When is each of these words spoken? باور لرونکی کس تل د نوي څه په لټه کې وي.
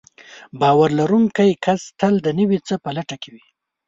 باور 0.59 0.89
لرونکی 0.99 1.51
کس 1.65 1.81
تل 1.99 2.13
د 2.25 2.27
نوي 2.39 2.59
څه 2.67 2.75
په 2.83 2.89
لټه 2.97 3.15
کې 3.21 3.29
وي. 3.33 3.45